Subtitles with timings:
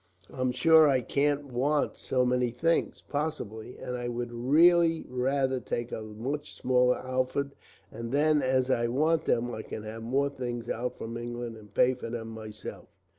[0.33, 5.91] I'm sure I can't want so many things, possibly, and I would really rather take
[5.91, 7.49] a much smaller outfit;
[7.91, 11.71] and then, as I want them, I can have more things out from England, and
[11.71, 12.87] pay for them myself."